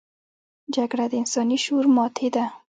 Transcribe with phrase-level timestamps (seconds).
[0.75, 2.45] جګړه د انساني شعور ماتې ده